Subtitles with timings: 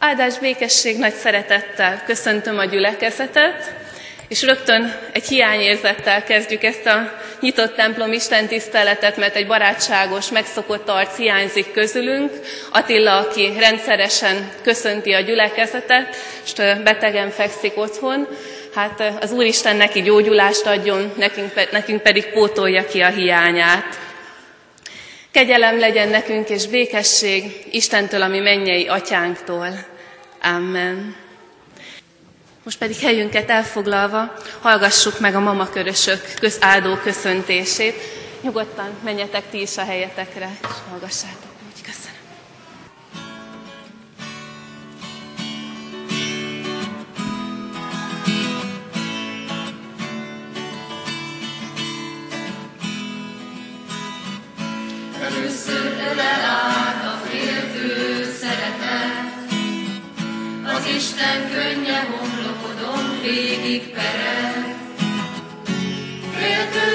[0.00, 3.74] Áldás békesség nagy szeretettel köszöntöm a gyülekezetet,
[4.28, 11.16] és rögtön egy hiányérzettel kezdjük ezt a nyitott templom istentiszteletet, mert egy barátságos, megszokott arc
[11.16, 12.30] hiányzik közülünk.
[12.72, 16.52] Attila, aki rendszeresen köszönti a gyülekezetet, és
[16.84, 18.28] betegen fekszik otthon.
[18.74, 24.07] Hát az Úristen neki gyógyulást adjon, nekünk, nekünk pedig pótolja ki a hiányát.
[25.30, 29.68] Kegyelem legyen nekünk és békesség Istentől, ami mennyei atyánktól.
[30.42, 31.16] Amen.
[32.62, 37.94] Most pedig helyünket elfoglalva hallgassuk meg a mamakörösök közáldó köszöntését.
[38.40, 41.57] Nyugodtan menjetek ti is a helyetekre, és hallgassátok.
[61.18, 64.76] Az Isten könnye homlokodon végig perel.
[66.36, 66.94] Féltő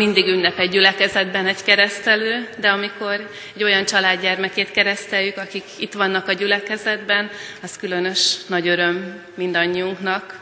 [0.00, 6.28] mindig ünnep egy gyülekezetben egy keresztelő, de amikor egy olyan családgyermekét kereszteljük, akik itt vannak
[6.28, 7.30] a gyülekezetben,
[7.62, 10.38] az különös nagy öröm mindannyiunknak.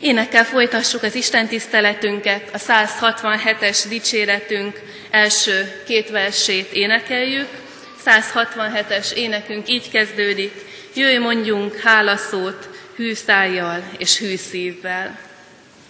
[0.00, 7.48] Énekkel folytassuk az Isten tiszteletünket, a 167-es dicséretünk első két versét énekeljük.
[8.06, 10.52] 167-es énekünk így kezdődik,
[10.94, 15.18] jöjj mondjunk hálaszót hű szájjal és hű szívvel.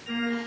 [0.09, 0.38] Jöjj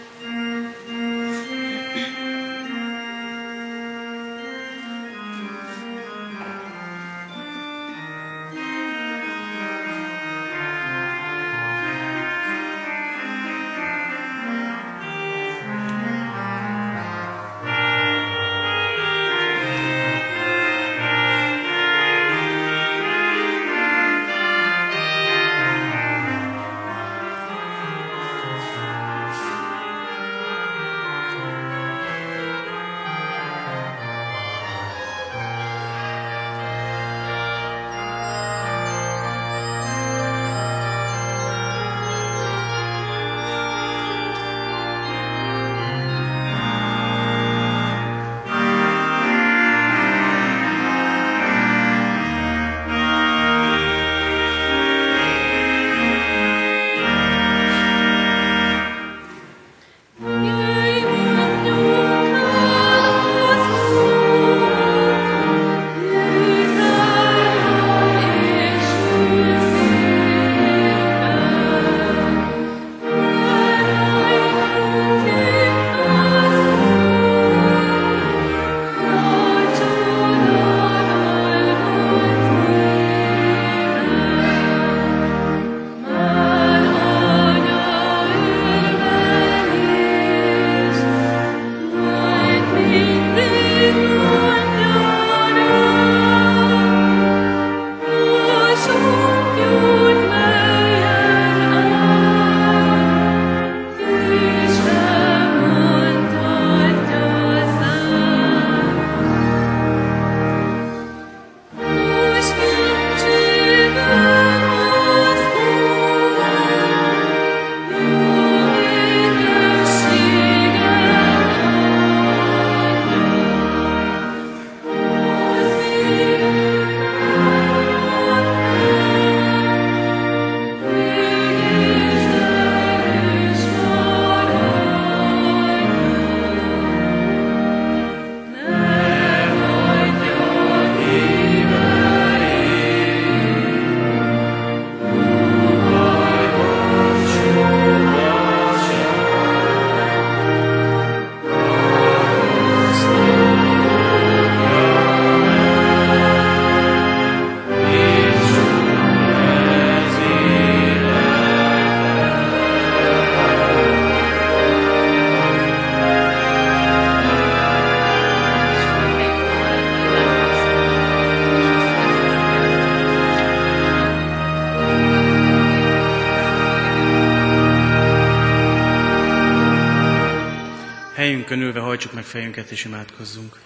[182.31, 183.59] fejünket és imádkozzunk.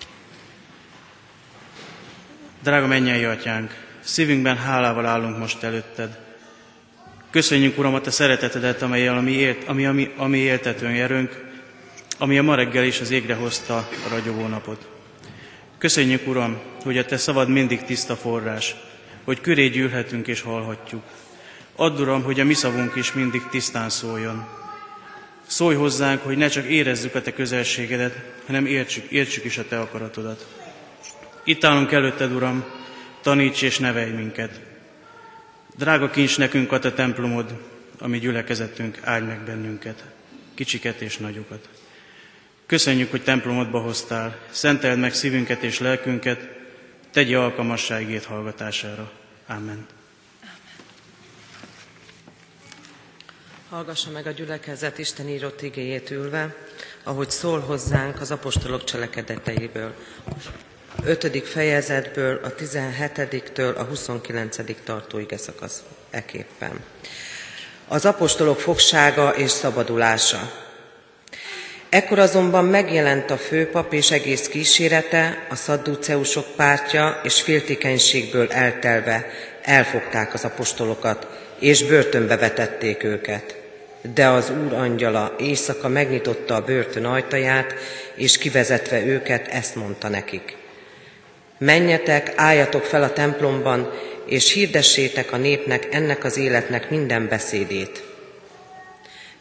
[2.64, 6.20] Drága mennyei atyánk, szívünkben hálával állunk most előtted.
[7.30, 11.44] Köszönjük, Uram, a te szeretetedet, amelyel a mi, élt, ami, ami, ami éltetőn jerünk,
[12.18, 14.90] ami a ma reggel is az égre hozta a ragyogó napot.
[15.78, 18.76] Köszönjük, Uram, hogy a Te szavad mindig tiszta forrás,
[19.24, 21.04] hogy köré gyűlhetünk és hallhatjuk.
[21.76, 24.65] Add, Uram, hogy a mi szavunk is mindig tisztán szóljon.
[25.48, 28.16] Szólj hozzánk, hogy ne csak érezzük a Te közelségedet,
[28.46, 30.46] hanem értsük, értsük is a Te akaratodat.
[31.44, 32.66] Itt állunk előtted, Uram,
[33.22, 34.60] taníts és nevelj minket.
[35.78, 37.54] Drága kincs nekünk a Te templomod,
[38.00, 40.04] ami gyülekezetünk, áld meg bennünket,
[40.54, 41.70] kicsiket és nagyokat.
[42.66, 46.50] Köszönjük, hogy templomodba hoztál, szenteld meg szívünket és lelkünket,
[47.12, 49.12] tegye alkalmasságét hallgatására.
[49.48, 49.86] Amen.
[53.70, 56.56] Hallgassa meg a gyülekezet Isten írott igéjét ülve,
[57.04, 59.94] ahogy szól hozzánk az apostolok cselekedeteiből.
[61.04, 61.48] 5.
[61.48, 64.58] fejezetből, a 17-től a 29.
[64.84, 66.84] tartó ige szakasz eképpen.
[67.88, 70.52] Az apostolok fogsága és szabadulása.
[71.90, 79.26] Ekkor azonban megjelent a főpap és egész kísérete, a szadduceusok pártja, és féltékenységből eltelve
[79.62, 81.28] elfogták az apostolokat,
[81.60, 83.56] és börtönbe vetették őket.
[84.14, 87.74] De az Úr angyala éjszaka megnyitotta a börtön ajtaját,
[88.16, 90.58] és kivezetve őket ezt mondta nekik.
[91.58, 93.92] Menjetek, álljatok fel a templomban,
[94.26, 98.04] és hirdessétek a népnek ennek az életnek minden beszédét.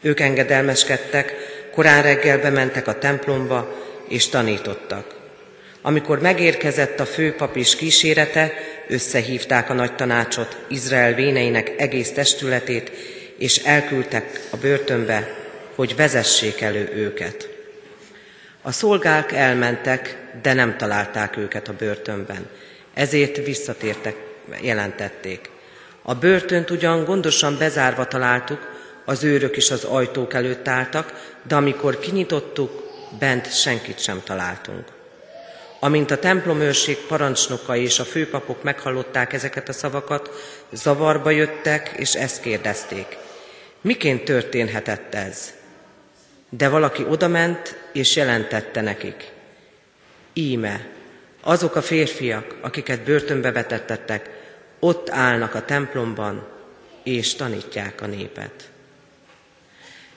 [0.01, 1.35] Ők engedelmeskedtek,
[1.73, 3.75] korán reggel bementek a templomba,
[4.09, 5.15] és tanítottak.
[5.83, 8.53] Amikor megérkezett a főpap és kísérete,
[8.89, 12.91] összehívták a nagy tanácsot, Izrael véneinek egész testületét,
[13.39, 15.35] és elküldtek a börtönbe,
[15.75, 17.49] hogy vezessék elő őket.
[18.63, 22.47] A szolgák elmentek, de nem találták őket a börtönben.
[22.95, 24.17] Ezért visszatértek,
[24.61, 25.51] jelentették.
[26.03, 28.73] A börtönt ugyan gondosan bezárva találtuk,
[29.05, 32.83] az őrök is az ajtók előtt álltak, de amikor kinyitottuk,
[33.19, 34.85] bent senkit sem találtunk.
[35.85, 40.31] Amint a templomőrség parancsnokai és a főpapok meghallották ezeket a szavakat,
[40.73, 43.17] zavarba jöttek, és ezt kérdezték.
[43.81, 45.53] Miként történhetett ez?
[46.49, 49.31] De valaki odament, és jelentette nekik.
[50.33, 50.87] Íme,
[51.43, 54.31] azok a férfiak, akiket börtönbe vetettettek,
[54.79, 56.47] ott állnak a templomban,
[57.03, 58.71] és tanítják a népet.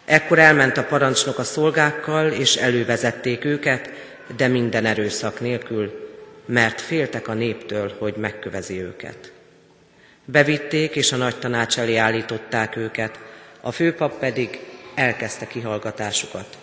[0.06, 3.90] Ekkor elment a parancsnok a szolgákkal, és elővezették őket,
[4.36, 6.08] de minden erőszak nélkül,
[6.46, 9.32] mert féltek a néptől, hogy megkövezi őket.
[10.26, 13.20] Bevitték, és a nagy tanács elé állították őket,
[13.62, 14.60] a főpap pedig
[14.96, 16.58] elkezdte kihallgatásukat.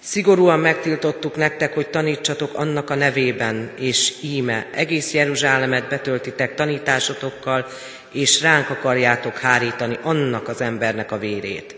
[0.00, 7.66] Szigorúan megtiltottuk nektek, hogy tanítsatok annak a nevében, és íme, egész Jeruzsálemet betöltitek tanításotokkal,
[8.12, 11.76] és ránk akarjátok hárítani annak az embernek a vérét.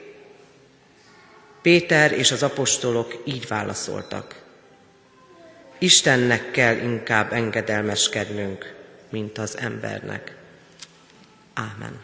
[1.63, 4.40] Péter és az apostolok így válaszoltak.
[5.83, 8.75] Istennek kell inkább engedelmeskednünk,
[9.09, 10.35] mint az embernek.
[11.55, 12.01] Ámen.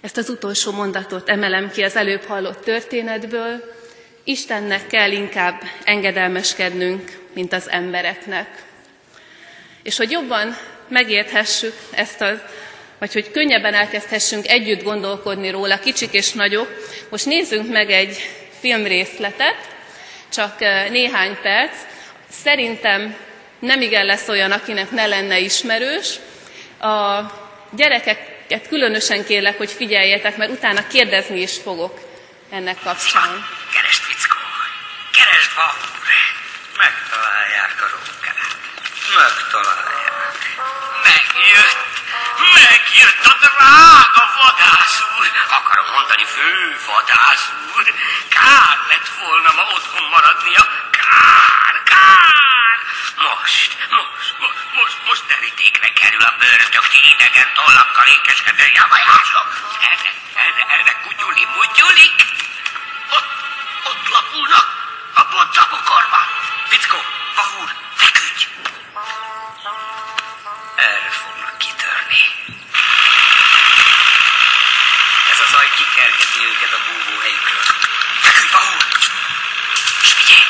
[0.00, 3.74] Ezt az utolsó mondatot emelem ki az előbb hallott történetből.
[4.24, 8.62] Istennek kell inkább engedelmeskednünk, mint az embereknek.
[9.82, 10.56] És hogy jobban
[10.88, 12.42] megérthessük ezt a
[13.00, 16.68] vagy hogy könnyebben elkezdhessünk együtt gondolkodni róla, kicsik és nagyok.
[17.10, 18.30] Most nézzünk meg egy
[18.60, 19.56] filmrészletet,
[20.32, 20.58] csak
[20.90, 21.76] néhány perc.
[22.30, 23.16] Szerintem
[23.58, 26.14] nem igen lesz olyan, akinek ne lenne ismerős.
[26.80, 27.20] A
[27.70, 32.00] gyerekeket különösen kérlek, hogy figyeljetek, mert utána kérdezni is fogok
[32.50, 33.44] ennek kapcsán.
[33.74, 34.38] Keresd, fickó!
[35.12, 35.50] Keresd,
[36.76, 38.36] Megtalálják a rókát.
[39.16, 40.19] Megtalálják.
[41.02, 41.78] Megjött!
[42.54, 45.30] Megjött a drága vadász úr!
[45.58, 47.84] Akarom mondani, fő vadász úr!
[48.28, 50.62] Kár lett volna ma otthon maradnia!
[51.00, 52.76] Kár, kár!
[53.26, 59.46] Most, most, most, most, most terítékre kerül a bőrtök, ti idegen tollakkal ékeskedő javajások!
[59.90, 60.10] Erre,
[60.44, 62.18] erre, erre kutyuli, mutyulik!
[63.16, 63.30] Ott,
[63.88, 64.66] ott lapulnak
[65.14, 66.26] a bodzabokorban!
[66.68, 67.00] Fickó,
[67.36, 67.68] vahúr,
[68.00, 68.42] feküdj!
[70.88, 72.22] erről fognak kitörni.
[75.32, 77.66] Ez az zaj kikergeti őket a búvóhelyükről.
[78.24, 78.76] Feküdj, Bahú!
[80.02, 80.44] És figyelj!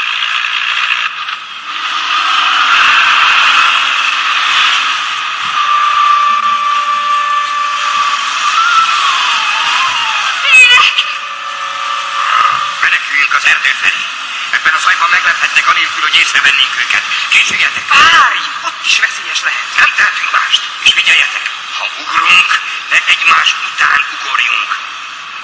[12.80, 14.02] Meneküljünk az erdő felé.
[14.50, 17.04] Ebben a zajban meglephetnek anélkül, hogy észrevennénk őket.
[17.30, 17.84] Készüljetek!
[17.88, 18.60] Várj!
[18.84, 19.66] Is veszélyes lehet.
[19.76, 20.62] Nem tehetünk mást.
[20.84, 21.44] És figyeljetek!
[21.78, 22.50] Ha ugrunk,
[22.90, 24.70] ne egymás után ugorjunk.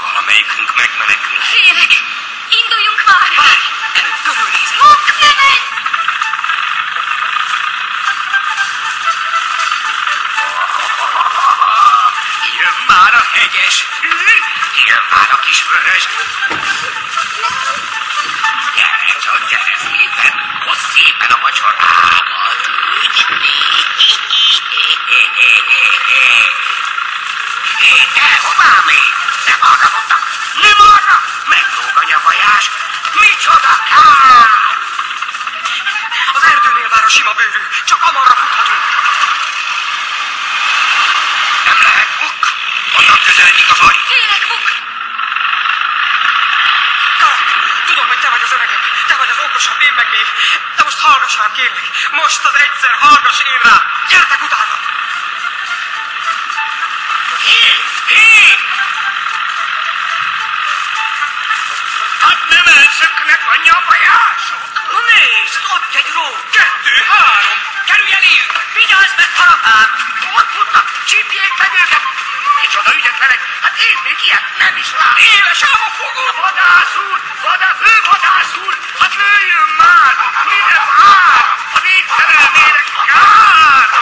[0.02, 1.38] Valamelyikünk megmenekül.
[1.40, 1.92] Félek!
[2.60, 3.30] Induljunk már!
[3.42, 3.64] Várj!
[3.98, 4.78] Előbb körülnézek.
[4.82, 5.60] Mok, ne menj!
[12.60, 13.76] Jön már a hegyes
[14.86, 16.04] jön már a kis vörös.
[18.76, 20.32] Gyere csak, gyere szépen,
[20.64, 21.38] hozz szépen a
[28.16, 29.08] De hová még?
[29.48, 30.20] Nem arra mondtam,
[30.64, 31.16] nem arra!
[31.54, 32.64] Meglógany a vajás.
[33.20, 34.48] Micsoda kár!
[36.36, 37.62] Az erdőnél vár a sima bőrű.
[37.84, 38.84] Csak amarra futhatunk.
[41.68, 42.40] Nem lehet buk.
[42.98, 43.96] Onnan közeledik a zaj.
[44.10, 44.44] Félek!
[47.20, 47.40] Karak,
[47.86, 48.80] tudom, hogy te vagy az öregem.
[49.06, 50.26] Te vagy az okosabb, én meg még.
[50.76, 51.86] De most hallgass rám, kérlek.
[52.10, 53.76] Most az egyszer hallgass én rá.
[54.08, 54.85] Gyertek utána!
[62.24, 64.62] Hát nem elszöknek a nyavajások!
[64.92, 66.26] Na nézd, ott egy ró.
[66.56, 67.58] Kettő, három!
[67.88, 68.50] Kerülj eléjük!
[68.76, 69.88] Vigyázz meg, harapám!
[70.38, 70.86] Ott futnak!
[71.08, 72.02] Csípjék meg őket!
[72.60, 73.40] Micsoda ügyetlenek!
[73.64, 75.24] Hát én még ilyet nem is látom!
[75.34, 76.34] Éles ám a fogom!
[76.44, 77.18] Vadász úr!
[77.46, 78.74] Vadász, ő vadász úr!
[79.00, 80.12] Hát lőjön már!
[80.50, 81.42] Mire vár?
[81.76, 83.84] A végszerelmére kár!
[83.90, 83.95] Kár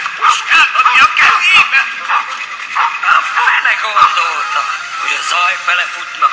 [0.00, 1.80] ilyennek puskát adni a kezébe!
[3.16, 4.60] A fele gondolta,
[5.00, 6.32] hogy a zaj fele futnak.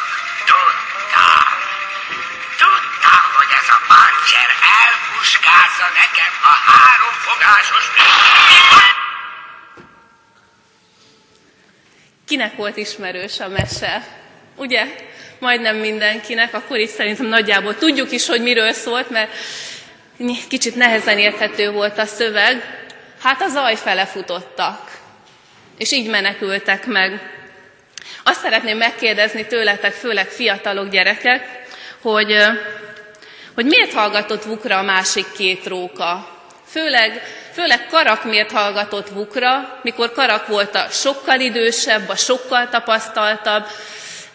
[0.49, 1.47] Tudtam!
[2.61, 4.49] Tudtam, hogy ez a pancser
[4.81, 7.85] elpuskázza nekem a háromfogásos
[12.27, 14.03] Kinek volt ismerős a mese?
[14.55, 14.85] Ugye?
[15.39, 19.31] Majdnem mindenkinek, akkor is szerintem nagyjából tudjuk is, hogy miről szólt, mert
[20.47, 22.76] kicsit nehezen érthető volt a szöveg.
[23.21, 24.91] Hát a zaj fele futottak,
[25.77, 27.31] és így menekültek meg.
[28.23, 31.65] Azt szeretném megkérdezni tőletek, főleg fiatalok, gyerekek,
[32.01, 32.35] hogy,
[33.55, 36.35] hogy miért hallgatott vukra a másik két róka?
[36.69, 37.21] Főleg,
[37.53, 43.65] főleg Karak miért hallgatott Vukra, mikor Karak volt a sokkal idősebb, a sokkal tapasztaltabb,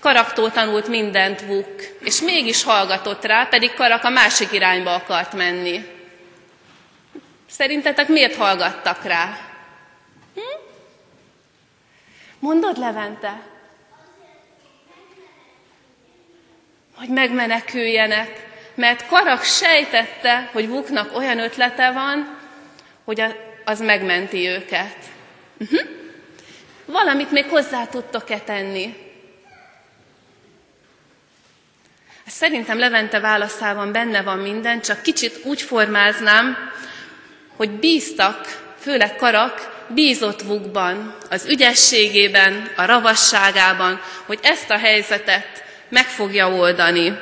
[0.01, 5.85] Karaktól tanult mindent Vuk, és mégis hallgatott rá, pedig Karak a másik irányba akart menni.
[7.57, 9.39] Szerintetek miért hallgattak rá?
[10.35, 10.41] Hm?
[12.39, 13.43] Mondod, Levente?
[16.97, 22.39] Hogy megmeneküljenek, mert Karak sejtette, hogy Vuknak olyan ötlete van,
[23.05, 23.23] hogy
[23.65, 24.97] az megmenti őket.
[25.59, 25.81] Uh-huh.
[26.85, 28.95] Valamit még hozzá tudtok-e tenni?
[32.27, 36.57] Szerintem Levente válaszában benne van minden, csak kicsit úgy formáznám,
[37.63, 46.05] hogy bíztak, főleg Karak, bízott Vukban, az ügyességében, a ravasságában, hogy ezt a helyzetet meg
[46.07, 47.19] fogja oldani.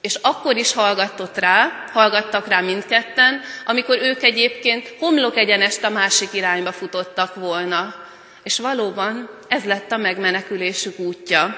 [0.00, 6.28] És akkor is hallgatott rá, hallgattak rá mindketten, amikor ők egyébként homlok egyenest a másik
[6.32, 7.94] irányba futottak volna.
[8.42, 11.56] És valóban ez lett a megmenekülésük útja.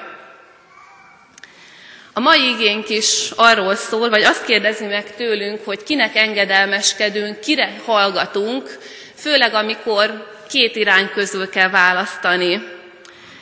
[2.19, 7.73] A mai igénk is arról szól, vagy azt kérdezi meg tőlünk, hogy kinek engedelmeskedünk, kire
[7.85, 8.79] hallgatunk,
[9.15, 12.63] főleg amikor két irány közül kell választani.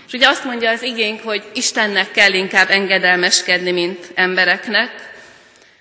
[0.06, 4.90] És ugye azt mondja az igénk, hogy Istennek kell inkább engedelmeskedni, mint embereknek.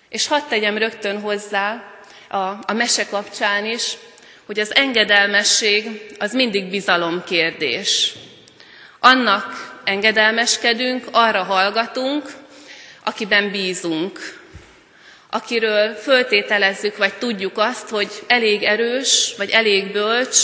[0.09, 1.83] És hadd tegyem rögtön hozzá
[2.29, 3.93] a, a mese kapcsán is,
[4.45, 8.13] hogy az engedelmesség az mindig bizalom kérdés.
[8.99, 12.43] Annak engedelmeskedünk, arra hallgatunk,
[13.05, 14.19] akiben bízunk,
[15.29, 20.38] akiről föltételezzük, vagy tudjuk azt, hogy elég erős, vagy elég bölcs,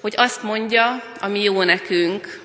[0.00, 2.40] hogy azt mondja, ami jó nekünk.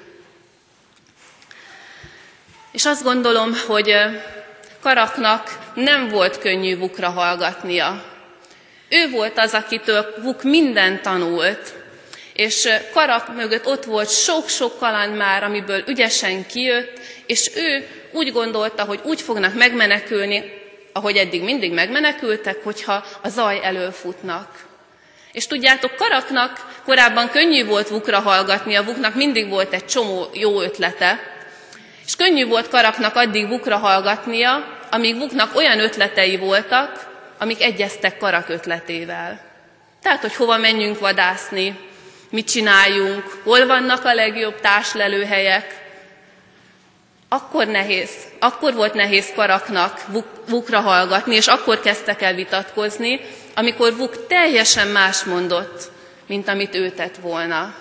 [2.71, 3.93] És azt gondolom, hogy
[4.81, 8.03] Karaknak nem volt könnyű Vukra hallgatnia.
[8.89, 11.73] Ő volt az, akitől Vuk mindent tanult,
[12.33, 18.83] és Karak mögött ott volt sok-sok kaland már, amiből ügyesen kijött, és ő úgy gondolta,
[18.83, 20.43] hogy úgy fognak megmenekülni,
[20.93, 24.69] ahogy eddig mindig megmenekültek, hogyha a zaj elől futnak.
[25.31, 30.61] És tudjátok, Karaknak korábban könnyű volt Vukra hallgatni, a Vuknak mindig volt egy csomó jó
[30.61, 31.19] ötlete,
[32.05, 38.49] és könnyű volt Karaknak addig Vukra hallgatnia, amíg Vuknak olyan ötletei voltak, amik egyeztek Karak
[38.49, 39.41] ötletével.
[40.01, 41.79] Tehát, hogy hova menjünk vadászni,
[42.29, 45.80] mit csináljunk, hol vannak a legjobb társlelőhelyek.
[47.33, 48.09] Akkor nehéz,
[48.39, 50.01] akkor volt nehéz Karaknak
[50.47, 53.19] Vukra hallgatni, és akkor kezdtek el vitatkozni,
[53.55, 55.91] amikor Vuk teljesen más mondott,
[56.27, 57.75] mint amit ő tett volna.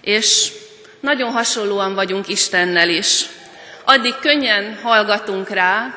[0.00, 0.52] És
[1.00, 3.24] nagyon hasonlóan vagyunk Istennel is.
[3.84, 5.94] Addig könnyen hallgatunk rá,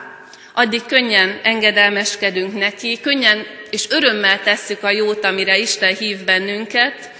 [0.54, 7.12] addig könnyen engedelmeskedünk neki, könnyen és örömmel tesszük a jót, amire Isten hív bennünket,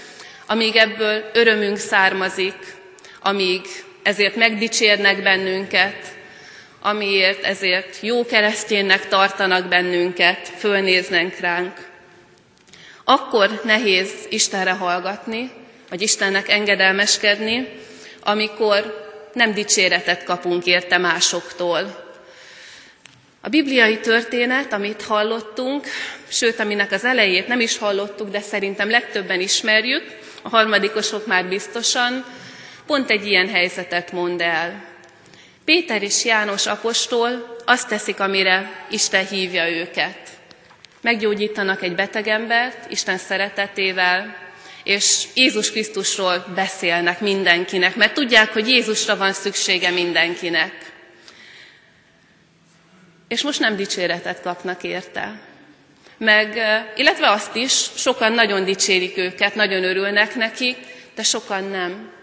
[0.46, 2.56] amíg ebből örömünk származik,
[3.20, 3.62] amíg
[4.02, 5.96] ezért megdicsérnek bennünket,
[6.80, 11.86] amiért ezért jó kereszténynek tartanak bennünket, fölnéznek ránk.
[13.04, 15.50] Akkor nehéz Istenre hallgatni,
[15.88, 17.68] vagy Istennek engedelmeskedni,
[18.22, 22.06] amikor nem dicséretet kapunk érte másoktól.
[23.40, 25.86] A bibliai történet, amit hallottunk,
[26.28, 30.02] sőt, aminek az elejét nem is hallottuk, de szerintem legtöbben ismerjük,
[30.42, 32.24] a harmadikosok már biztosan,
[32.88, 34.84] pont egy ilyen helyzetet mond el.
[35.64, 40.18] Péter és János apostol azt teszik, amire Isten hívja őket.
[41.00, 44.36] Meggyógyítanak egy betegembert Isten szeretetével,
[44.84, 50.72] és Jézus Krisztusról beszélnek mindenkinek, mert tudják, hogy Jézusra van szüksége mindenkinek.
[53.28, 55.40] És most nem dicséretet kapnak érte.
[56.18, 56.58] Meg,
[56.96, 60.76] illetve azt is, sokan nagyon dicsérik őket, nagyon örülnek neki,
[61.14, 62.16] de sokan nem.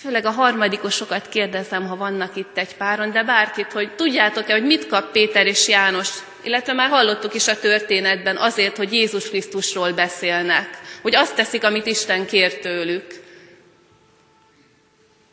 [0.00, 4.86] Főleg a harmadikosokat kérdezem, ha vannak itt egy páron, de bárkit, hogy tudjátok-e, hogy mit
[4.86, 6.08] kap Péter és János,
[6.42, 11.86] illetve már hallottuk is a történetben azért, hogy Jézus Krisztusról beszélnek, hogy azt teszik, amit
[11.86, 13.06] Isten kér tőlük.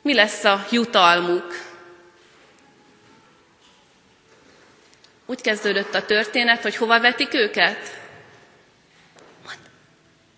[0.01, 1.55] Mi lesz a jutalmuk?
[5.25, 7.99] Úgy kezdődött a történet, hogy hova vetik őket?
[9.43, 9.57] Mond,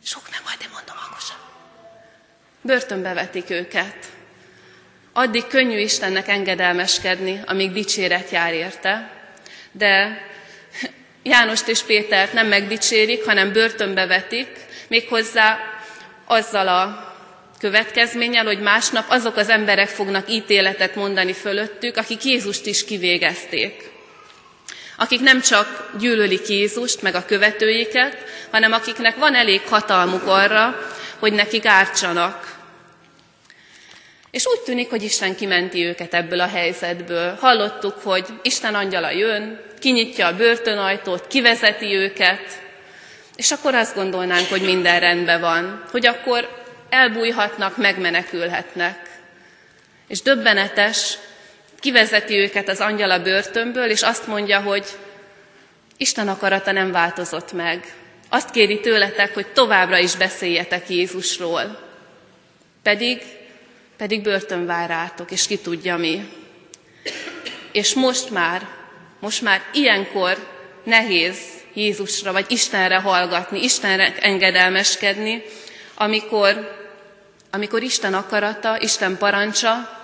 [0.03, 1.37] sok nem majd, de mondom hangosan.
[2.61, 4.08] Börtönbe vetik őket.
[5.13, 9.11] Addig könnyű Istennek engedelmeskedni, amíg dicséret jár érte,
[9.71, 10.21] de
[11.23, 14.47] Jánost és Pétert nem megdicsérik, hanem börtönbe vetik,
[14.87, 15.57] méghozzá
[16.25, 17.07] azzal a
[17.59, 23.89] következménnyel, hogy másnap azok az emberek fognak ítéletet mondani fölöttük, akik Jézust is kivégezték.
[24.97, 28.17] Akik nem csak gyűlölik Jézust, meg a követőiket,
[28.51, 30.75] hanem akiknek van elég hatalmuk arra,
[31.19, 32.58] hogy nekik ártsanak,
[34.31, 37.35] és úgy tűnik, hogy Isten kimenti őket ebből a helyzetből.
[37.39, 42.61] Hallottuk, hogy Isten angyala jön, kinyitja a börtönajtót, kivezeti őket,
[43.35, 46.49] és akkor azt gondolnánk, hogy minden rendben van, hogy akkor
[46.89, 49.09] elbújhatnak, megmenekülhetnek.
[50.07, 51.17] És döbbenetes,
[51.79, 54.85] kivezeti őket az angyal a börtönből, és azt mondja, hogy
[55.97, 57.93] Isten akarata nem változott meg.
[58.29, 61.79] Azt kéri tőletek, hogy továbbra is beszéljetek Jézusról.
[62.83, 63.21] Pedig
[63.99, 66.29] pedig börtön vár rátok, és ki tudja mi.
[67.71, 68.67] És most már,
[69.19, 70.37] most már ilyenkor
[70.83, 71.37] nehéz
[71.73, 75.43] Jézusra vagy Istenre hallgatni, Istenre engedelmeskedni,
[75.95, 76.77] amikor,
[77.51, 79.97] amikor Isten akarata, Isten parancsa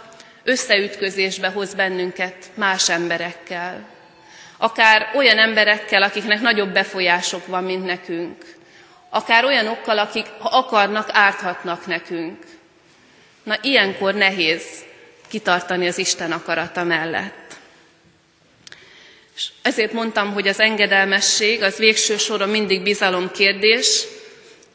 [0.44, 3.88] összeütközésbe hoz bennünket más emberekkel.
[4.58, 8.46] Akár olyan emberekkel, akiknek nagyobb befolyások van, mint nekünk.
[9.10, 12.38] Akár olyanokkal, akik, ha akarnak, árthatnak nekünk.
[13.46, 14.64] Na ilyenkor nehéz
[15.28, 17.54] kitartani az Isten akarata mellett.
[19.36, 24.04] És ezért mondtam, hogy az engedelmesség az végső soron mindig bizalom kérdés,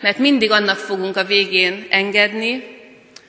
[0.01, 2.65] mert mindig annak fogunk a végén engedni,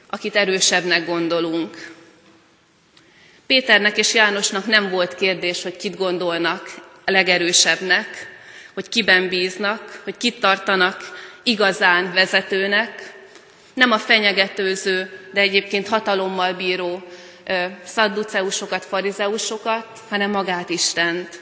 [0.10, 1.92] akit erősebbnek gondolunk.
[3.48, 6.70] Péternek és Jánosnak nem volt kérdés, hogy kit gondolnak
[7.06, 8.08] a legerősebbnek,
[8.74, 10.98] hogy kiben bíznak, hogy kit tartanak
[11.44, 13.14] igazán vezetőnek,
[13.74, 17.04] nem a fenyegetőző, de egyébként hatalommal bíró
[17.84, 21.40] szadduceusokat, farizeusokat, hanem magát Istent.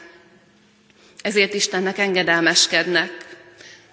[1.22, 3.12] Ezért Istennek engedelmeskednek.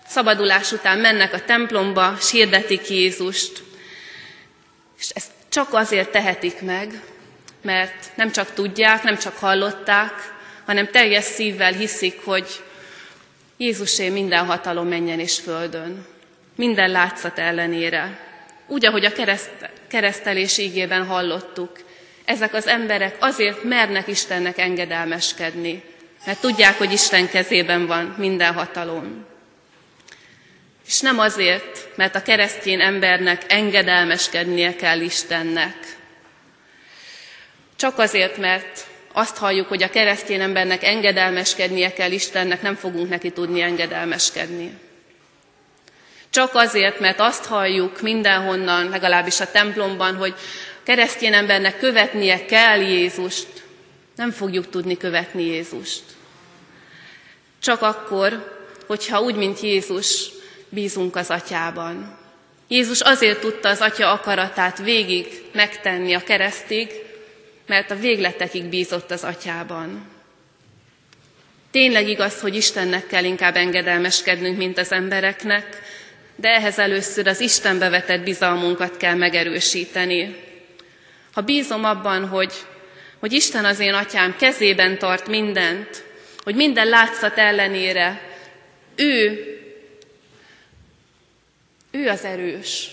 [0.06, 3.62] Szabadulás után mennek a templomba, és Jézust.
[4.98, 7.02] És ezt csak azért tehetik meg,
[7.62, 10.12] mert nem csak tudják, nem csak hallották,
[10.66, 12.46] hanem teljes szívvel hiszik, hogy
[13.56, 16.06] Jézusé minden hatalom menjen és földön.
[16.56, 18.18] Minden látszat ellenére.
[18.66, 21.70] Úgy, ahogy a kereszt, keresztelés ígében hallottuk,
[22.24, 25.82] ezek az emberek azért mernek Istennek engedelmeskedni,
[26.26, 29.26] mert tudják, hogy Isten kezében van minden hatalom.
[30.86, 35.76] És nem azért, mert a keresztény embernek engedelmeskednie kell Istennek.
[37.76, 43.30] Csak azért, mert azt halljuk, hogy a keresztény embernek engedelmeskednie kell Istennek, nem fogunk neki
[43.30, 44.70] tudni engedelmeskedni.
[46.36, 50.34] Csak azért, mert azt halljuk mindenhonnan, legalábbis a templomban, hogy
[50.82, 53.46] keresztény embernek követnie kell Jézust,
[54.16, 56.02] nem fogjuk tudni követni Jézust.
[57.62, 60.28] Csak akkor, hogyha úgy, mint Jézus,
[60.68, 62.18] bízunk az atyában.
[62.68, 66.88] Jézus azért tudta az atya akaratát végig megtenni a keresztig,
[67.66, 70.08] mert a végletekig bízott az atyában.
[71.70, 75.94] Tényleg igaz, hogy Istennek kell inkább engedelmeskednünk, mint az embereknek,
[76.36, 80.36] de ehhez először az Istenbe vetett bizalmunkat kell megerősíteni.
[81.32, 82.52] Ha bízom abban, hogy,
[83.18, 86.04] hogy Isten az én atyám kezében tart mindent,
[86.42, 88.20] hogy minden látszat ellenére
[88.96, 89.40] ő,
[91.90, 92.90] ő az erős,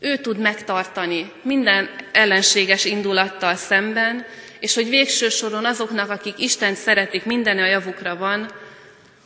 [0.00, 4.26] ő tud megtartani minden ellenséges indulattal szemben,
[4.60, 8.50] és hogy végső soron azoknak, akik Isten szeretik, minden a javukra van,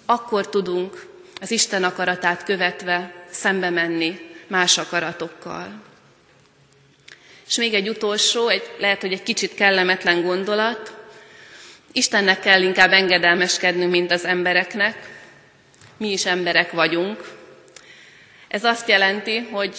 [0.06, 1.06] akkor tudunk
[1.40, 5.82] az Isten akaratát követve szembe menni más akaratokkal.
[7.46, 10.96] És még egy utolsó, egy, lehet, hogy egy kicsit kellemetlen gondolat.
[11.92, 14.96] Istennek kell inkább engedelmeskednünk, mint az embereknek.
[15.96, 17.20] Mi is emberek vagyunk.
[18.48, 19.74] Ez azt jelenti, hogy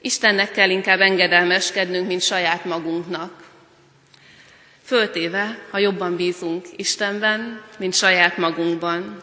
[0.00, 3.32] Istennek kell inkább engedelmeskednünk, mint saját magunknak.
[4.84, 9.20] Föltéve, ha jobban bízunk Istenben, mint saját magunkban.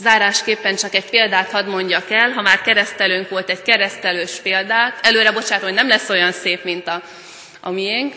[0.00, 5.32] Zárásképpen csak egy példát hadd mondjak el, ha már keresztelőnk volt egy keresztelős példát, előre
[5.32, 7.02] bocsátom, hogy nem lesz olyan szép, mint a,
[7.60, 8.14] a miénk,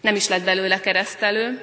[0.00, 1.60] nem is lett belőle keresztelő.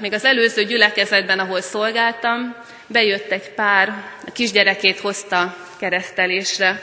[0.00, 3.88] Még az előző gyülekezetben, ahol szolgáltam, bejött egy pár,
[4.26, 6.80] a kisgyerekét hozta keresztelésre,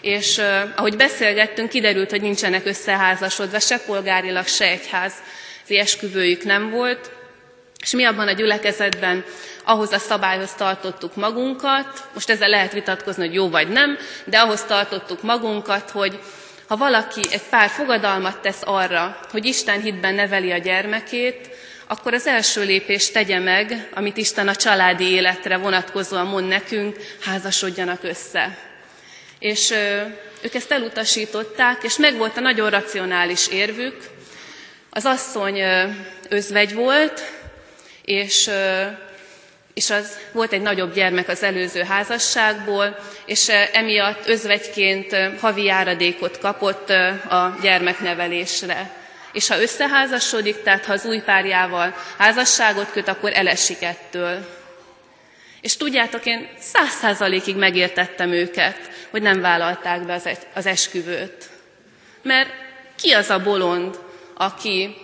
[0.00, 0.40] és
[0.76, 7.10] ahogy beszélgettünk, kiderült, hogy nincsenek összeházasodva, se polgárilag, se egyházi esküvőjük nem volt,
[7.82, 9.24] és mi abban a gyülekezetben
[9.68, 14.62] ahhoz a szabályhoz tartottuk magunkat, most ezzel lehet vitatkozni, hogy jó vagy nem, de ahhoz
[14.64, 16.18] tartottuk magunkat, hogy
[16.68, 21.48] ha valaki, egy pár fogadalmat tesz arra, hogy Isten hitben neveli a gyermekét,
[21.86, 28.02] akkor az első lépést tegye meg, amit Isten a családi életre vonatkozóan mond nekünk, házasodjanak
[28.02, 28.58] össze.
[29.38, 29.70] És
[30.42, 33.96] ők ezt elutasították, és megvolt a nagyon racionális érvük.
[34.90, 35.60] Az asszony
[36.28, 37.20] özvegy volt,
[38.02, 38.50] és
[39.78, 46.90] és az volt egy nagyobb gyermek az előző házasságból, és emiatt özvegyként havi járadékot kapott
[47.28, 48.90] a gyermeknevelésre.
[49.32, 54.46] És ha összeházasodik, tehát ha az új párjával házasságot köt, akkor elesik ettől.
[55.60, 58.78] És tudjátok, én száz százalékig megértettem őket,
[59.10, 61.48] hogy nem vállalták be az, az esküvőt.
[62.22, 62.50] Mert
[62.96, 63.98] ki az a bolond,
[64.34, 64.94] aki,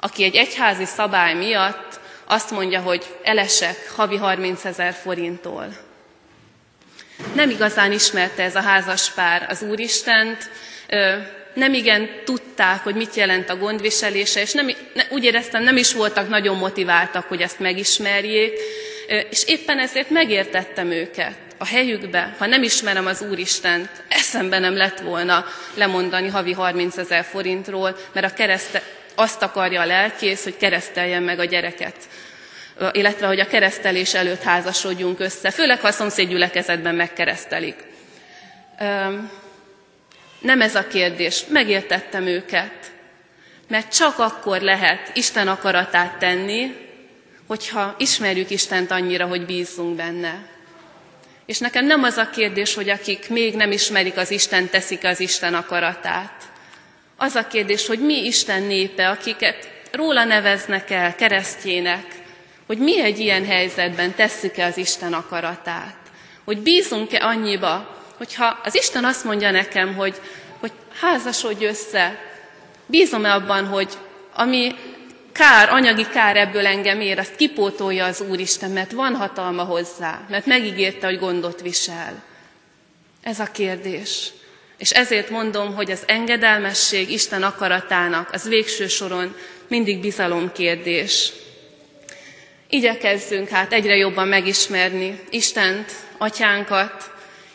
[0.00, 5.76] aki egy egyházi szabály miatt azt mondja, hogy elesek havi 30 ezer forinttól.
[7.34, 10.50] Nem igazán ismerte ez a házas pár az Úristent,
[11.54, 14.70] nem igen tudták, hogy mit jelent a gondviselése, és nem,
[15.10, 18.52] úgy éreztem, nem is voltak nagyon motiváltak, hogy ezt megismerjék,
[19.30, 25.00] és éppen ezért megértettem őket a helyükbe, ha nem ismerem az Úristent, eszembe nem lett
[25.00, 28.34] volna lemondani havi 30 ezer forintról, mert a
[29.16, 31.94] azt akarja a lelkész, hogy kereszteljen meg a gyereket
[32.92, 37.76] illetve hogy a keresztelés előtt házasodjunk össze, főleg ha a szomszéd gyülekezetben megkeresztelik.
[40.40, 42.72] Nem ez a kérdés, megértettem őket,
[43.68, 46.74] mert csak akkor lehet Isten akaratát tenni,
[47.46, 50.46] hogyha ismerjük Istent annyira, hogy bízzunk benne.
[51.46, 55.20] És nekem nem az a kérdés, hogy akik még nem ismerik az Isten, teszik az
[55.20, 56.42] Isten akaratát.
[57.16, 62.04] Az a kérdés, hogy mi Isten népe, akiket róla neveznek el keresztjének,
[62.66, 65.96] hogy mi egy ilyen helyzetben tesszük-e az Isten akaratát.
[66.44, 70.14] Hogy bízunk-e annyiba, hogyha az Isten azt mondja nekem, hogy,
[70.60, 72.18] hogy házasodj össze,
[72.86, 73.92] bízom-e abban, hogy
[74.34, 74.74] ami
[75.32, 80.46] kár, anyagi kár ebből engem ér, azt kipótolja az Úristen, mert van hatalma hozzá, mert
[80.46, 82.22] megígérte, hogy gondot visel.
[83.22, 84.30] Ez a kérdés.
[84.78, 89.36] És ezért mondom, hogy az engedelmesség Isten akaratának az végső soron
[89.68, 91.32] mindig bizalom kérdés.
[92.68, 97.10] Igyekezzünk hát egyre jobban megismerni Istent, Atyánkat,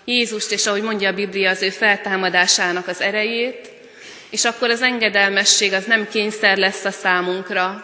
[0.06, 3.70] Jézust, és ahogy mondja a Biblia, az ő feltámadásának az erejét,
[4.30, 7.84] és akkor az engedelmesség az nem kényszer lesz a számunkra,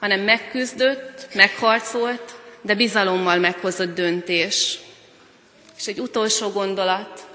[0.00, 4.78] hanem megküzdött, megharcolt, de bizalommal meghozott döntés.
[5.78, 7.27] És egy utolsó gondolat,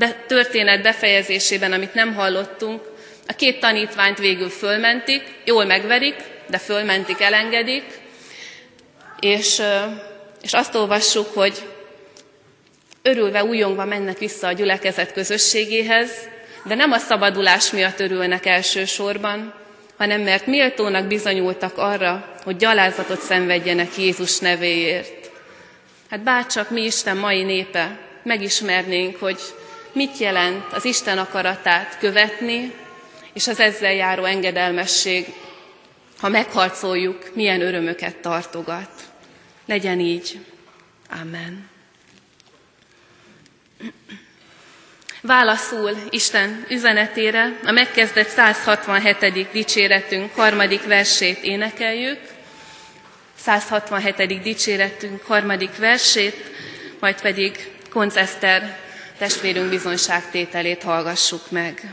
[0.00, 2.82] a történet befejezésében, amit nem hallottunk,
[3.28, 6.14] a két tanítványt végül fölmentik, jól megverik,
[6.48, 7.84] de fölmentik, elengedik,
[9.20, 9.62] és,
[10.42, 11.62] és azt olvassuk, hogy
[13.02, 16.10] örülve, újongva mennek vissza a gyülekezet közösségéhez,
[16.64, 19.54] de nem a szabadulás miatt örülnek elsősorban,
[19.96, 25.30] hanem mert méltónak bizonyultak arra, hogy gyalázatot szenvedjenek Jézus nevéért.
[26.10, 29.38] Hát bárcsak mi Isten mai népe megismernénk, hogy
[29.94, 32.72] mit jelent az Isten akaratát követni,
[33.32, 35.26] és az ezzel járó engedelmesség,
[36.20, 38.90] ha megharcoljuk, milyen örömöket tartogat.
[39.66, 40.38] Legyen így.
[41.20, 41.68] Amen.
[45.20, 49.48] Válaszul Isten üzenetére a megkezdett 167.
[49.52, 52.18] dicséretünk harmadik versét énekeljük.
[53.38, 54.42] 167.
[54.42, 56.36] dicséretünk harmadik versét,
[57.00, 58.78] majd pedig Konceszter
[59.18, 61.92] testvérünk bizonyságtételét hallgassuk meg.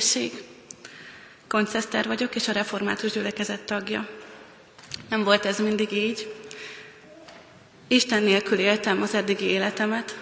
[0.00, 0.42] Áldás békesség!
[1.48, 4.08] Konceszter vagyok, és a református gyülekezet tagja.
[5.08, 6.34] Nem volt ez mindig így.
[7.88, 10.16] Isten nélkül éltem az eddigi életemet,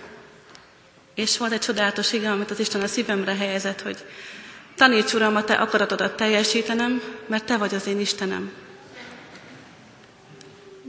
[1.14, 3.96] és volt egy csodálatos ige, amit az Isten a szívemre helyezett, hogy
[4.76, 8.52] taníts Uram, a Te akaratodat teljesítenem, mert Te vagy az én Istenem.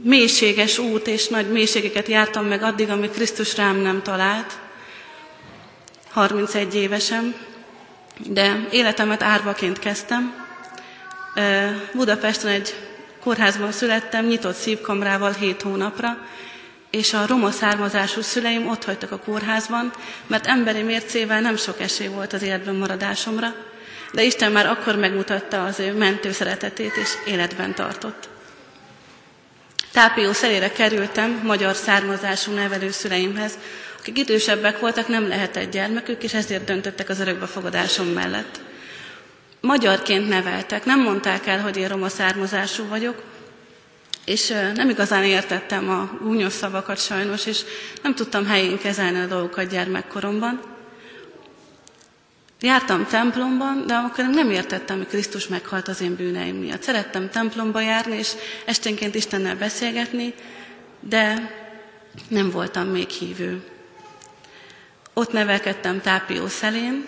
[0.02, 4.58] Mélységes út és nagy mélységeket jártam meg addig, amíg Krisztus rám nem talált.
[6.10, 7.48] 31 évesen,
[8.28, 10.34] de életemet árvaként kezdtem.
[11.92, 12.74] Budapesten egy
[13.20, 16.18] kórházban születtem, nyitott szívkamrával 7 hónapra,
[16.90, 19.92] és a roma származású szüleim ott hagytak a kórházban,
[20.26, 23.54] mert emberi mércével nem sok esély volt az életben maradásomra,
[24.12, 28.28] de Isten már akkor megmutatta az ő mentő szeretetét, és életben tartott.
[29.92, 33.58] Tápió szerére kerültem magyar származású nevelőszüleimhez,
[34.00, 38.60] akik idősebbek voltak, nem lehetett gyermekük, és ezért döntöttek az örökbefogadásom mellett.
[39.60, 43.22] Magyarként neveltek, nem mondták el, hogy én roma származású vagyok,
[44.24, 47.60] és nem igazán értettem a gúnyos szavakat sajnos, és
[48.02, 50.60] nem tudtam helyén kezelni a dolgokat gyermekkoromban.
[52.60, 56.82] Jártam templomban, de akkor nem értettem, hogy Krisztus meghalt az én bűneim miatt.
[56.82, 58.32] Szerettem templomba járni, és
[58.64, 60.34] esténként Istennel beszélgetni,
[61.00, 61.50] de
[62.28, 63.62] nem voltam még hívő.
[65.14, 67.04] Ott nevelkedtem Tápió szelén,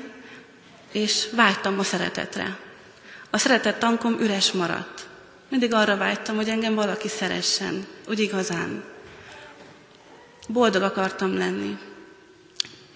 [0.92, 2.58] és vágytam a szeretetre.
[3.30, 5.06] A szeretet tankom üres maradt.
[5.48, 8.84] Mindig arra vágytam, hogy engem valaki szeressen, úgy igazán.
[10.48, 11.78] Boldog akartam lenni.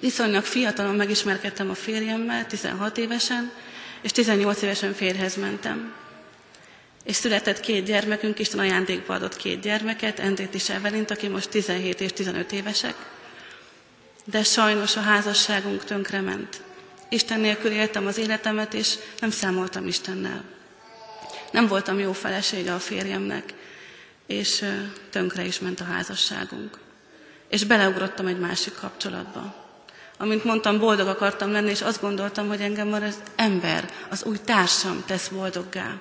[0.01, 3.53] Viszonylag fiatalon megismerkedtem a férjemmel, 16 évesen,
[4.03, 5.93] és 18 évesen férhez mentem.
[7.05, 12.01] És született két gyermekünk, Isten ajándékba adott két gyermeket, Endrét és Evelint, aki most 17
[12.01, 12.95] és 15 évesek.
[14.29, 16.63] De sajnos a házasságunk tönkrement.
[17.09, 20.45] Isten nélkül éltem az életemet, és nem számoltam Istennel.
[21.51, 23.55] Nem voltam jó felesége a férjemnek,
[24.27, 24.65] és
[25.11, 26.79] tönkre is ment a házasságunk.
[27.49, 29.65] És beleugrottam egy másik kapcsolatba.
[30.19, 34.37] Amint mondtam, boldog akartam lenni, és azt gondoltam, hogy engem már az ember, az új
[34.45, 36.01] társam tesz boldoggá.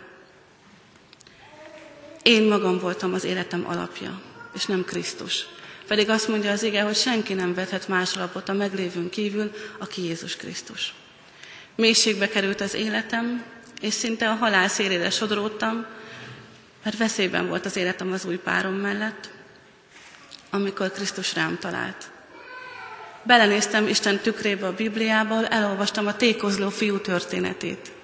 [2.24, 4.22] Én magam voltam az életem alapja,
[4.54, 5.46] és nem Krisztus.
[5.88, 10.04] Pedig azt mondja az ige, hogy senki nem vethet más alapot a meglévőn kívül, aki
[10.04, 10.94] Jézus Krisztus.
[11.76, 13.44] Mélységbe került az életem,
[13.82, 15.86] és szinte a halál szélére sodródtam,
[16.84, 19.30] mert veszélyben volt az életem az új párom mellett,
[20.50, 22.10] amikor Krisztus rám talált.
[23.24, 27.95] belenéztem Isten tükrébe a Bibliába, elolvastam a tékozló fiú történetét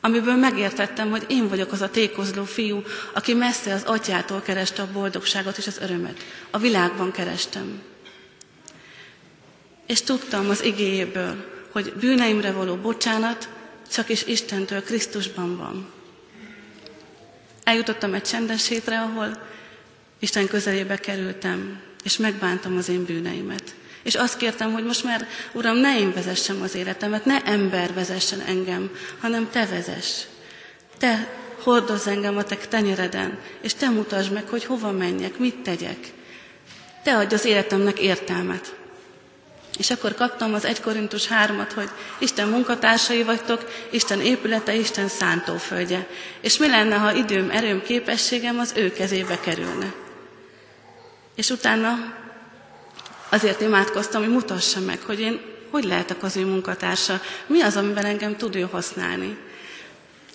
[0.00, 2.82] amiből megértettem, hogy én vagyok az a tékozló fiú,
[3.14, 6.24] aki messze az atyától kereste a boldogságot és az örömet.
[6.50, 7.82] A világban kerestem.
[9.86, 13.48] És tudtam az igéjéből, hogy bűneimre való bocsánat
[13.92, 15.90] csak is Istentől, Krisztusban van.
[17.64, 19.42] Eljutottam egy csendes hétre, ahol
[20.18, 23.74] Isten közelébe kerültem, és megbántam az én bűneimet.
[24.02, 28.40] És azt kértem, hogy most már, Uram, ne én vezessem az életemet, ne ember vezessen
[28.40, 30.22] engem, hanem Te vezess.
[30.98, 31.28] Te
[31.62, 35.98] hordozz engem a Te tenyereden, és Te mutasd meg, hogy hova menjek, mit tegyek.
[37.02, 38.74] Te adj az életemnek értelmet.
[39.78, 46.06] És akkor kaptam az 1 Korintus 3-at, hogy Isten munkatársai vagytok, Isten épülete, Isten szántóföldje.
[46.40, 49.92] És mi lenne, ha időm, erőm, képességem az ő kezébe kerülne?
[51.34, 52.19] És utána
[53.30, 55.40] Azért imádkoztam, hogy mutassa meg, hogy én
[55.70, 59.36] hogy lehetek az ő munkatársa, mi az, amiben engem tud ő használni.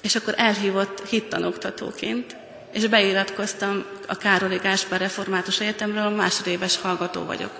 [0.02, 2.36] És akkor elhívott hittanoktatóként,
[2.74, 7.52] és beiratkoztam a Károli Gáspár Református Egyetemről, másodéves hallgató vagyok.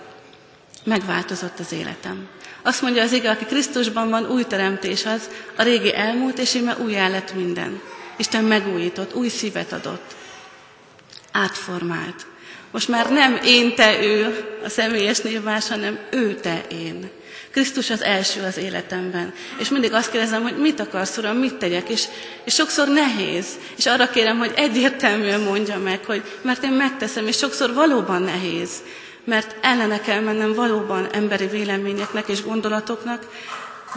[0.84, 2.28] Megváltozott az életem.
[2.62, 6.78] Azt mondja az ige, aki Krisztusban van, új teremtés az, a régi elmúlt, és íme
[6.78, 7.82] új lett minden.
[8.18, 10.16] Isten megújított, új szívet adott.
[11.32, 12.26] Átformált.
[12.76, 17.10] Most már nem én, te, ő a személyes névvás, hanem ő, te, én.
[17.52, 19.34] Krisztus az első az életemben.
[19.60, 22.04] És mindig azt kérdezem, hogy mit akarsz, Uram, mit tegyek, és,
[22.44, 23.46] és sokszor nehéz.
[23.78, 28.70] És arra kérem, hogy egyértelműen mondja meg, hogy mert én megteszem, és sokszor valóban nehéz.
[29.24, 33.28] Mert ellene kell mennem valóban emberi véleményeknek és gondolatoknak,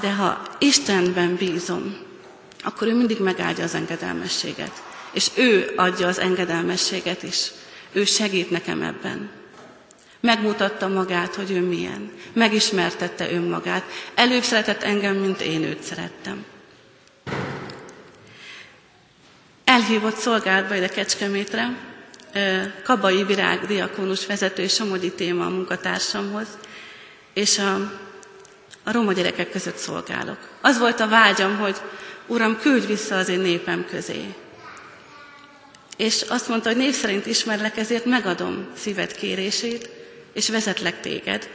[0.01, 1.97] de ha Istenben bízom,
[2.65, 4.73] akkor ő mindig megáldja az engedelmességet.
[5.13, 7.51] És ő adja az engedelmességet is.
[7.93, 9.31] Ő segít nekem ebben.
[10.21, 12.11] Megmutatta magát, hogy ő milyen.
[12.33, 13.85] Megismertette önmagát.
[14.15, 16.45] Előbb szeretett engem, mint én őt szerettem.
[19.65, 21.77] Elhívott szolgálatba ide Kecskemétre,
[22.85, 26.47] Kabai Virág diakónus vezető és Somogyi téma a munkatársamhoz,
[27.35, 27.75] és a,
[28.85, 30.39] a roma gyerekek között szolgálok.
[30.61, 31.77] Az volt a vágyam, hogy
[32.27, 34.35] Uram, küldj vissza az én népem közé
[35.99, 39.89] és azt mondta, hogy név szerint ismerlek, ezért megadom szíved kérését,
[40.33, 41.49] és vezetlek téged.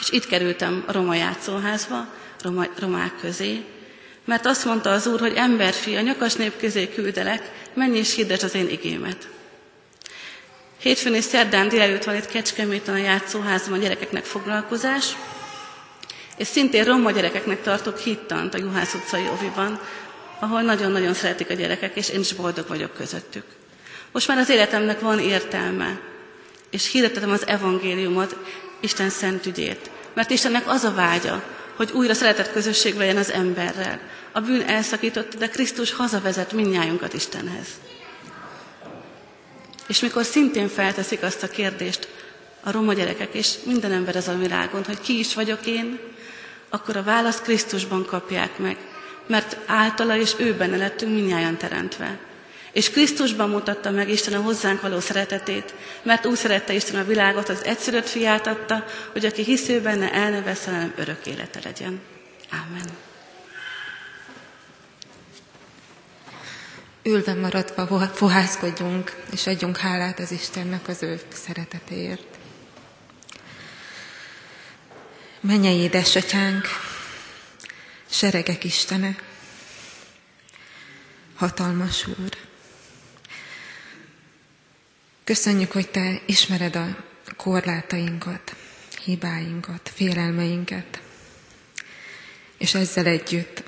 [0.00, 2.06] És itt kerültem a roma játszóházba,
[2.42, 3.64] roma, romák közé,
[4.24, 8.42] mert azt mondta az Úr, hogy emberfi, a nyakas nép közé küldelek, menj és hirdesd
[8.44, 9.28] az én igémet.
[10.80, 15.16] Hétfőn és szerdán délelőtt van itt Kecskeméten a játszóházban a gyerekeknek foglalkozás,
[16.36, 19.80] és szintén roma gyerekeknek tartok hittant a Juhász utcai oviban,
[20.38, 23.44] ahol nagyon-nagyon szeretik a gyerekek, és én is boldog vagyok közöttük.
[24.12, 26.00] Most már az életemnek van értelme,
[26.70, 28.36] és hirdetem az evangéliumot,
[28.80, 29.90] Isten szent ügyét.
[30.14, 31.44] Mert Istennek az a vágya,
[31.76, 34.00] hogy újra szeretett közösség legyen az emberrel.
[34.32, 37.66] A bűn elszakított, de Krisztus hazavezet minnyájunkat Istenhez.
[39.86, 42.08] És mikor szintén felteszik azt a kérdést
[42.62, 45.98] a roma gyerekek és minden ember az a világon, hogy ki is vagyok én,
[46.68, 48.76] akkor a választ Krisztusban kapják meg,
[49.28, 52.18] mert általa és ő benne lettünk minnyáján teremtve.
[52.72, 57.48] És Krisztusban mutatta meg Isten a hozzánk való szeretetét, mert úgy szerette Isten a világot,
[57.48, 62.00] az egyszerűt fiát adta, hogy aki hisző benne, el ne veszel, örök élete legyen.
[62.50, 62.86] Amen.
[67.02, 72.22] Ülve maradva fohászkodjunk, és adjunk hálát az Istennek az ő szeretetéért.
[75.40, 76.66] Menjei édesatyánk,
[78.10, 79.16] seregek Istene,
[81.34, 82.36] hatalmas Úr.
[85.24, 86.96] Köszönjük, hogy Te ismered a
[87.36, 88.56] korlátainkat,
[89.04, 91.00] hibáinkat, félelmeinket,
[92.58, 93.62] és ezzel együtt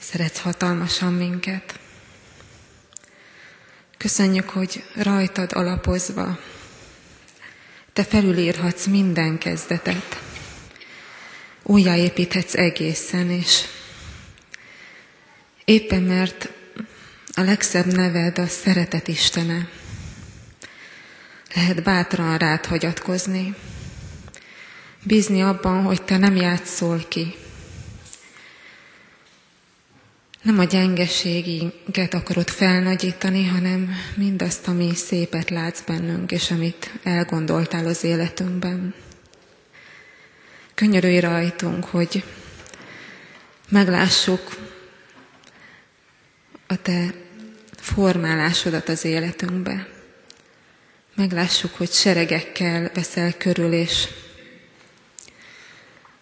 [0.00, 1.78] szeretsz hatalmasan minket.
[3.98, 6.38] Köszönjük, hogy rajtad alapozva
[7.92, 10.23] Te felülírhatsz minden kezdetet,
[11.64, 13.60] újjáépíthetsz egészen, és
[15.64, 16.48] éppen mert
[17.34, 19.68] a legszebb neved a szeretet Istene,
[21.54, 23.54] lehet bátran rád hagyatkozni,
[25.02, 27.34] bízni abban, hogy te nem játszol ki.
[30.42, 38.04] Nem a gyengeségünket akarod felnagyítani, hanem mindazt, ami szépet látsz bennünk, és amit elgondoltál az
[38.04, 38.94] életünkben.
[40.74, 42.24] Könyörülj rajtunk, hogy
[43.68, 44.56] meglássuk
[46.66, 47.14] a te
[47.76, 49.88] formálásodat az életünkbe.
[51.14, 54.08] Meglássuk, hogy seregekkel veszel körül, és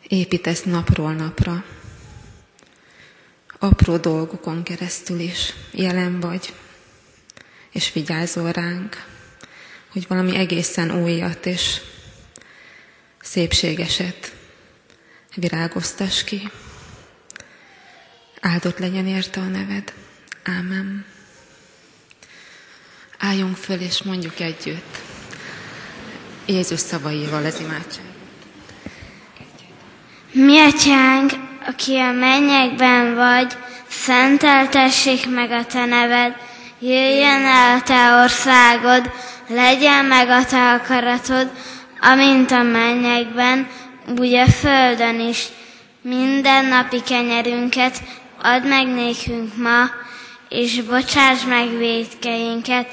[0.09, 1.65] építesz napról napra.
[3.59, 6.55] Apró dolgokon keresztül is jelen vagy,
[7.71, 9.05] és vigyázol ránk,
[9.93, 11.81] hogy valami egészen újat és
[13.23, 14.41] szépségeset
[15.35, 16.51] virágoztas ki.
[18.41, 19.93] Áldott legyen érte a neved.
[20.45, 21.05] Ámen.
[23.19, 24.99] Álljunk föl és mondjuk együtt
[26.47, 28.05] Jézus szavaival az imádság.
[30.33, 31.33] Mi atyánk,
[31.67, 33.53] aki a mennyekben vagy,
[33.89, 36.37] szenteltessék meg a te neved,
[36.79, 39.11] jöjjön el a te országod,
[39.47, 41.51] legyen meg a te akaratod,
[42.01, 43.69] amint a mennyekben,
[44.19, 45.47] úgy a földön is.
[46.03, 48.03] Minden napi kenyerünket
[48.43, 49.85] add meg nékünk ma,
[50.49, 52.87] és bocsáss meg védkeinket,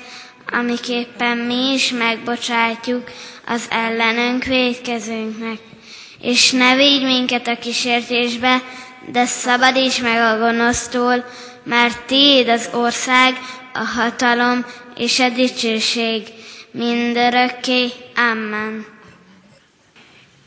[0.51, 3.03] amiképpen mi is megbocsátjuk
[3.45, 5.57] az ellenünk védkezőnknek.
[6.21, 8.61] És ne védj minket a kísértésbe,
[9.11, 11.25] de szabadíts meg a gonosztól,
[11.63, 13.37] mert Tiéd az ország,
[13.73, 14.65] a hatalom
[14.97, 16.23] és a dicsőség
[16.71, 17.87] mindörökké.
[18.31, 18.98] Amen.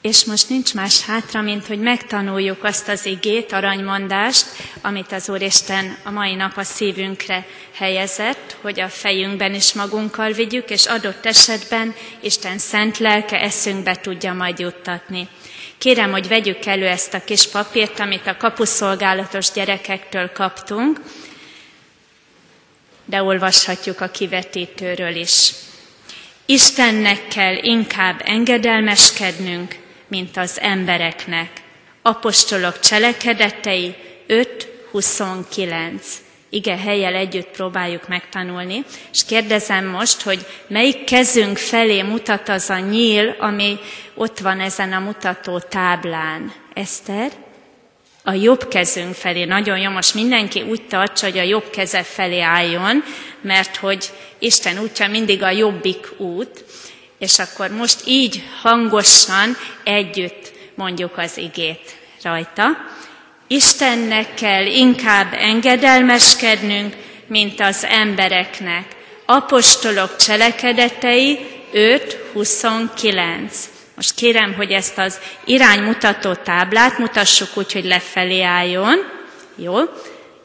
[0.02, 4.46] És most nincs más hátra, mint hogy megtanuljuk azt az igét, aranymondást,
[4.80, 10.70] amit az Úristen a mai nap a szívünkre helyezett, hogy a fejünkben is magunkkal vigyük,
[10.70, 15.28] és adott esetben Isten szent lelke eszünkbe tudja majd juttatni.
[15.78, 21.00] Kérem, hogy vegyük elő ezt a kis papírt, amit a kapuszolgálatos gyerekektől kaptunk,
[23.04, 25.50] de olvashatjuk a kivetítőről is.
[26.46, 29.80] Istennek kell inkább engedelmeskednünk,
[30.12, 31.50] mint az embereknek.
[32.02, 33.94] Apostolok cselekedetei
[34.28, 36.00] 5.29.
[36.50, 42.78] Ige helyel együtt próbáljuk megtanulni, és kérdezem most, hogy melyik kezünk felé mutat az a
[42.78, 43.78] nyíl, ami
[44.14, 46.52] ott van ezen a mutató táblán.
[46.74, 47.30] Eszter?
[48.24, 49.44] A jobb kezünk felé.
[49.44, 53.02] Nagyon jó, most mindenki úgy tartsa, hogy a jobb keze felé álljon,
[53.40, 56.64] mert hogy Isten útja mindig a jobbik út,
[57.22, 62.66] és akkor most így hangosan együtt mondjuk az igét rajta.
[63.46, 66.96] Istennek kell inkább engedelmeskednünk,
[67.26, 68.86] mint az embereknek.
[69.26, 71.38] Apostolok cselekedetei
[71.72, 73.52] 5.29.
[73.96, 78.98] Most kérem, hogy ezt az iránymutató táblát mutassuk úgy, hogy lefelé álljon.
[79.56, 79.74] Jó?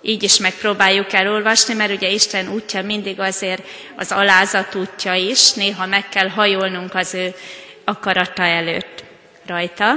[0.01, 3.63] Így is megpróbáljuk elolvasni, mert ugye Isten útja mindig azért
[3.95, 7.33] az alázat útja is, néha meg kell hajolnunk az ő
[7.85, 9.03] akarata előtt
[9.45, 9.93] rajta.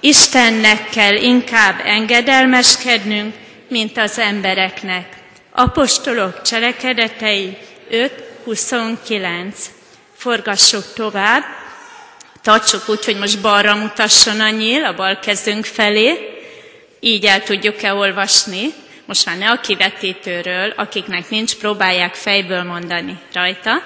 [0.00, 3.34] Istennek kell inkább engedelmeskednünk,
[3.68, 5.08] mint az embereknek.
[5.50, 7.56] Apostolok cselekedetei
[7.90, 9.54] 5.29.
[10.14, 11.42] Forgassuk tovább,
[12.42, 16.34] tartsuk úgy, hogy most balra mutasson a nyíl, a bal kezünk felé,
[17.00, 18.72] így el tudjuk-e olvasni,
[19.06, 23.82] most már ne a kivetítőről, akiknek nincs, próbálják fejből mondani rajta.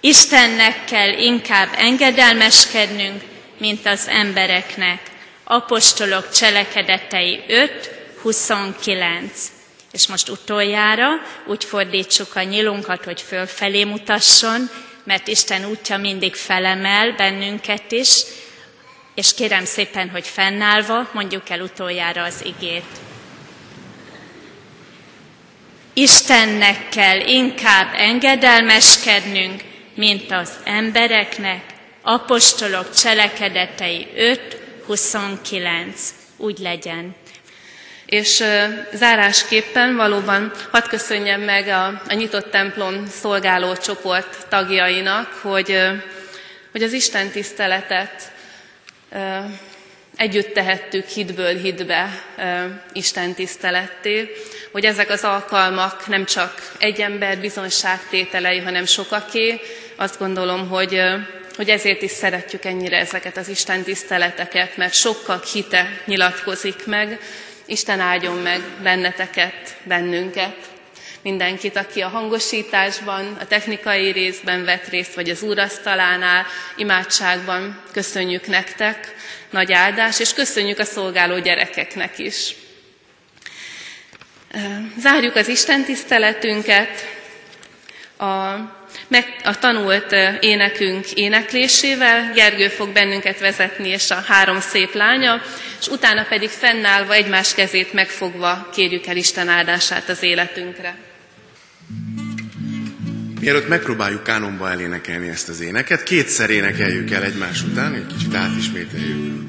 [0.00, 3.22] Istennek kell inkább engedelmeskednünk,
[3.58, 5.00] mint az embereknek.
[5.44, 7.90] Apostolok cselekedetei 5,
[8.22, 9.50] 29.
[9.92, 11.08] És most utoljára
[11.46, 14.68] úgy fordítsuk a nyilunkat, hogy fölfelé mutasson,
[15.04, 18.22] mert Isten útja mindig felemel bennünket is,
[19.14, 22.84] és kérem szépen, hogy fennállva mondjuk el utoljára az igét.
[25.94, 29.62] Istennek kell inkább engedelmeskednünk,
[29.94, 31.62] mint az embereknek.
[32.02, 34.06] Apostolok cselekedetei
[34.88, 35.84] 5.29.
[36.36, 37.14] Úgy legyen.
[38.06, 38.44] És
[38.92, 45.78] zárásképpen valóban hadd köszönjem meg a, a nyitott templom szolgáló csoport tagjainak, hogy,
[46.72, 48.32] hogy az Isten tiszteletet
[50.20, 52.22] együtt tehettük hitből hitbe
[52.92, 54.30] Isten tiszteletté,
[54.72, 59.60] hogy ezek az alkalmak nem csak egy ember bizonságtételei, hanem sokaké.
[59.96, 61.00] Azt gondolom, hogy,
[61.56, 67.18] hogy ezért is szeretjük ennyire ezeket az Isten tiszteleteket, mert sokkal hite nyilatkozik meg.
[67.66, 70.56] Isten áldjon meg benneteket, bennünket
[71.22, 76.46] mindenkit, aki a hangosításban, a technikai részben vett részt, vagy az úrasztalánál,
[76.76, 77.82] imádságban.
[77.92, 79.14] Köszönjük nektek,
[79.50, 82.54] nagy áldás, és köszönjük a szolgáló gyerekeknek is.
[84.98, 87.18] Zárjuk az Isten tiszteletünket
[88.16, 88.54] a,
[89.08, 92.32] meg, a tanult énekünk éneklésével.
[92.34, 95.42] Gergő fog bennünket vezetni, és a három szép lánya,
[95.80, 100.94] és utána pedig fennállva egymás kezét megfogva kérjük el Isten áldását az életünkre.
[103.40, 109.42] Mielőtt megpróbáljuk kánonba elénekelni ezt az éneket, kétszer énekeljük el egymás után, egy kicsit átismételjük.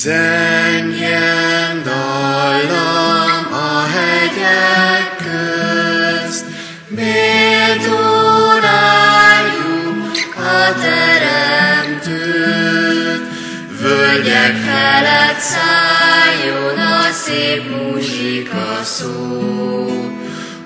[0.00, 6.44] Zengjen dallam a hegyek közt,
[6.88, 8.18] méltó
[10.48, 12.08] a teremtőt.
[13.88, 19.86] Völgyek felett szálljon a szép muzsika szó,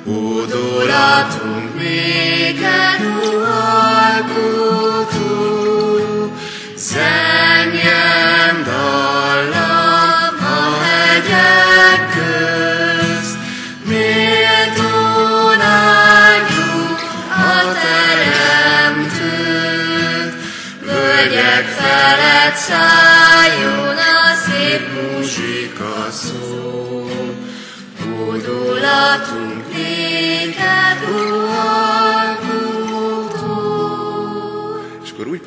[0.05, 3.43] Hódolatunk néked, ó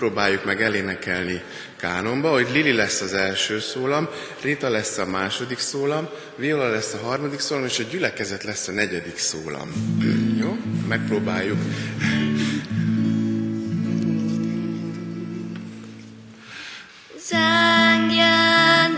[0.05, 1.41] próbáljuk meg elénekelni
[1.77, 4.09] kánonba, hogy Lili lesz az első szólam,
[4.41, 8.71] Rita lesz a második szólam, Viola lesz a harmadik szólam, és a gyülekezet lesz a
[8.71, 9.97] negyedik szólam.
[10.41, 10.57] Jó?
[10.87, 11.57] Megpróbáljuk.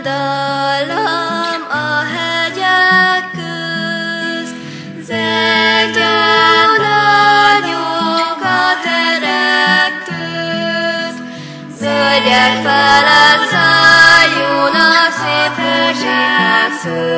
[0.02, 0.47] Dallam
[16.88, 17.17] to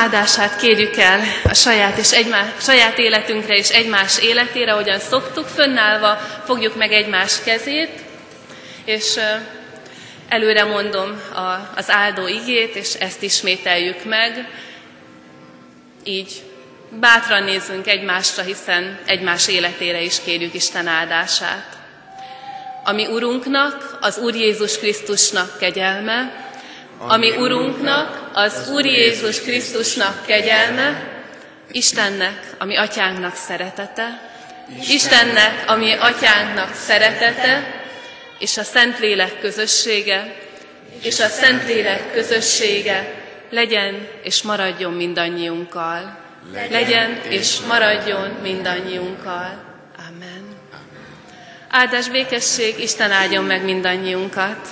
[0.00, 6.14] áldását kérjük el a saját, és egymás, saját életünkre és egymás életére, ahogyan szoktuk, fönnállva
[6.44, 7.90] fogjuk meg egymás kezét,
[8.84, 9.18] és
[10.28, 14.48] előre mondom a, az áldó igét, és ezt ismételjük meg.
[16.04, 16.42] Így
[16.90, 21.78] bátran nézzünk egymásra, hiszen egymás életére is kérjük Isten áldását.
[22.84, 26.49] Ami Urunknak, az Úr Jézus Krisztusnak kegyelme,
[27.08, 31.08] ami Urunknak, az Úr Jézus Krisztusnak kegyelme,
[31.70, 34.30] Istennek, ami atyánknak szeretete,
[34.88, 37.82] Istennek, ami atyánknak szeretete,
[38.38, 40.34] és a Szentlélek közössége,
[41.02, 43.14] és a Szentlélek közössége
[43.50, 46.18] legyen és maradjon mindannyiunkkal.
[46.70, 49.64] Legyen és maradjon mindannyiunkkal.
[50.08, 50.44] Amen.
[51.68, 54.68] Áldás békesség, Isten áldjon meg mindannyiunkat.